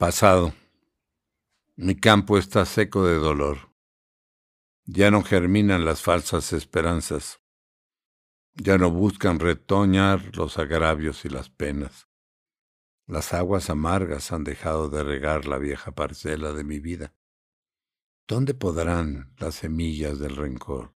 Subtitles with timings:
[0.00, 0.54] Pasado.
[1.76, 3.70] Mi campo está seco de dolor.
[4.86, 7.42] Ya no germinan las falsas esperanzas.
[8.54, 12.08] Ya no buscan retoñar los agravios y las penas.
[13.06, 17.14] Las aguas amargas han dejado de regar la vieja parcela de mi vida.
[18.26, 20.94] ¿Dónde podrán las semillas del rencor?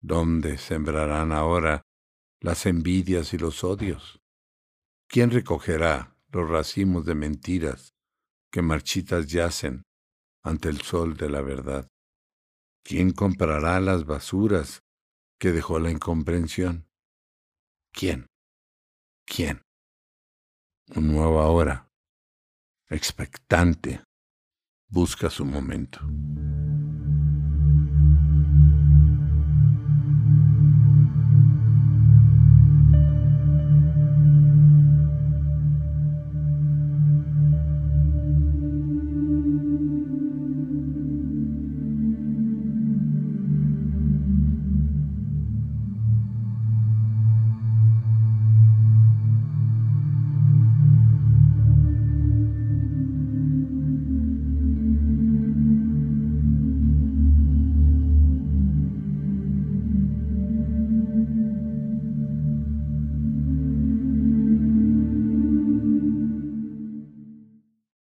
[0.00, 1.82] ¿Dónde sembrarán ahora
[2.38, 4.22] las envidias y los odios?
[5.08, 7.97] ¿Quién recogerá los racimos de mentiras
[8.50, 9.82] que marchitas yacen
[10.42, 11.88] ante el sol de la verdad?
[12.84, 14.82] ¿Quién comprará las basuras
[15.38, 16.88] que dejó la incomprensión?
[17.92, 18.26] ¿Quién?
[19.26, 19.62] ¿Quién?
[20.94, 21.90] Un nuevo ahora,
[22.88, 24.02] expectante,
[24.88, 26.00] busca su momento.